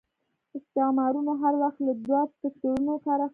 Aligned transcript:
استعمارونه 0.57 1.31
هر 1.41 1.53
وخت 1.61 1.79
له 1.87 1.93
دوه 2.05 2.21
فکټورنو 2.41 2.93
کار 3.05 3.19
اخلي. 3.23 3.29